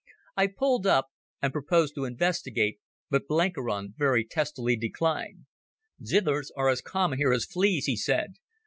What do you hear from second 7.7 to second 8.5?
he said.